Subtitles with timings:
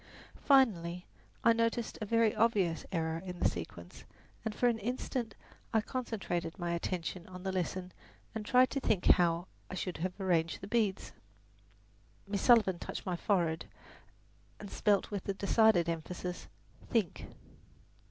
[0.41, 1.05] Finally
[1.43, 4.03] I noticed a very obvious error in the sequence
[4.43, 5.35] and for an instant
[5.75, 7.91] I concentrated my attention on the lesson
[8.33, 11.11] and tried to think how I should have arranged the beads.
[12.27, 13.67] Miss Sullivan touched my forehead
[14.59, 16.47] and spelled with decided emphasis,
[16.89, 17.27] "Think."